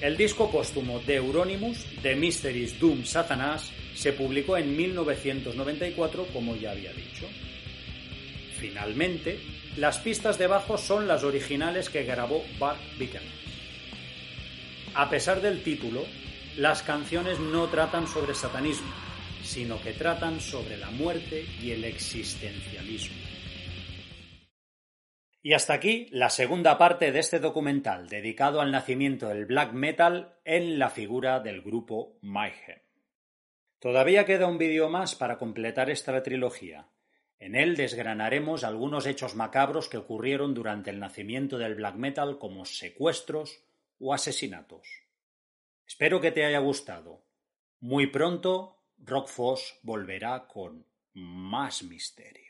El 0.00 0.16
disco 0.16 0.50
póstumo 0.50 1.00
de 1.00 1.16
Euronymous, 1.16 1.84
The 2.02 2.16
Mysteries 2.16 2.80
Doom 2.80 3.04
Satanás, 3.04 3.70
se 3.94 4.14
publicó 4.14 4.56
en 4.56 4.74
1994, 4.74 6.26
como 6.32 6.56
ya 6.56 6.70
había 6.70 6.92
dicho. 6.94 7.26
Finalmente, 8.58 9.38
las 9.76 9.98
pistas 9.98 10.38
de 10.38 10.46
bajo 10.46 10.76
son 10.76 11.06
las 11.06 11.22
originales 11.22 11.90
que 11.90 12.04
grabó 12.04 12.42
Bart 12.58 12.80
Vikernes. 12.98 13.32
A 14.94 15.08
pesar 15.08 15.40
del 15.40 15.62
título, 15.62 16.02
las 16.56 16.82
canciones 16.82 17.38
no 17.38 17.68
tratan 17.68 18.06
sobre 18.08 18.34
satanismo, 18.34 18.92
sino 19.44 19.80
que 19.80 19.92
tratan 19.92 20.40
sobre 20.40 20.76
la 20.76 20.90
muerte 20.90 21.44
y 21.62 21.70
el 21.70 21.84
existencialismo. 21.84 23.16
Y 25.42 25.54
hasta 25.54 25.72
aquí 25.72 26.08
la 26.10 26.28
segunda 26.28 26.76
parte 26.76 27.12
de 27.12 27.18
este 27.20 27.38
documental 27.38 28.08
dedicado 28.08 28.60
al 28.60 28.72
nacimiento 28.72 29.28
del 29.28 29.46
black 29.46 29.72
metal 29.72 30.34
en 30.44 30.78
la 30.78 30.90
figura 30.90 31.40
del 31.40 31.62
grupo 31.62 32.18
Mayhem. 32.20 32.80
Todavía 33.78 34.26
queda 34.26 34.46
un 34.46 34.58
vídeo 34.58 34.90
más 34.90 35.14
para 35.14 35.38
completar 35.38 35.88
esta 35.88 36.22
trilogía. 36.22 36.88
En 37.40 37.56
él 37.56 37.76
desgranaremos 37.76 38.62
algunos 38.62 39.06
hechos 39.06 39.34
macabros 39.34 39.88
que 39.88 39.96
ocurrieron 39.96 40.54
durante 40.54 40.90
el 40.90 41.00
nacimiento 41.00 41.58
del 41.58 41.74
black 41.74 41.96
metal 41.96 42.38
como 42.38 42.64
secuestros, 42.64 43.64
o 44.00 44.14
asesinatos. 44.14 44.88
Espero 45.86 46.20
que 46.20 46.32
te 46.32 46.44
haya 46.44 46.58
gustado. 46.58 47.22
Muy 47.80 48.06
pronto, 48.06 48.82
Rockfoss 48.98 49.78
volverá 49.82 50.46
con 50.46 50.86
más 51.12 51.82
misterio. 51.82 52.49